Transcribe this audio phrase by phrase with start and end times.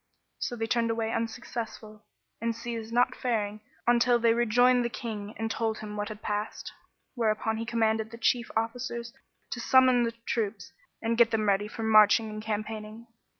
[0.39, 2.03] So they turned away unsuccessful
[2.41, 6.23] and ceased not faring on till they rejoined the King and told him what had
[6.23, 6.71] passed;
[7.13, 9.13] whereupon he commanded the chief officers
[9.51, 13.05] to summon the troops and get them ready for marching and campaigning.